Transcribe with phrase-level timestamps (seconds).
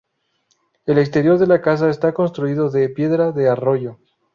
[0.87, 3.99] El exterior de la casa está construido de piedra de arroyo.